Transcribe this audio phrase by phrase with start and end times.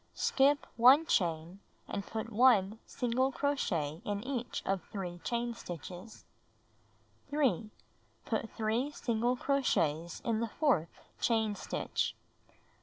[0.15, 6.25] Skip 1 chain, and put 1 single crochet in each of 3 chain stitches.
[7.29, 7.69] 3.
[8.25, 12.15] Put 3 single crochets in the fourth chain stitch.